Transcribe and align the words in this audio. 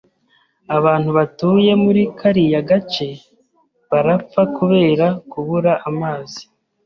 Abantu 0.77 1.09
batuye 1.17 1.71
muri 1.83 2.01
kariya 2.19 2.59
gace 2.69 3.07
barapfa 3.89 4.41
kubera 4.57 5.07
kubura 5.31 5.71
amazi. 5.89 6.41